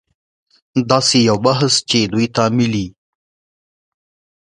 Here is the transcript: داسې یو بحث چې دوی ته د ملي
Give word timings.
داسې 0.89 1.17
یو 1.29 1.37
بحث 1.45 1.73
چې 1.89 1.99
دوی 2.13 2.27
ته 2.35 2.43
د 2.49 2.53
ملي 2.57 2.87